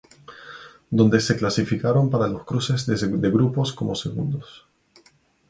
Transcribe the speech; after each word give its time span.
Donde 0.97 1.19
se 1.19 1.37
clasificaron 1.37 2.09
para 2.09 2.27
los 2.27 2.43
cruces 2.43 2.87
de 2.87 2.95
grupos 3.29 3.71
como 3.71 3.93
segundos. 3.93 4.65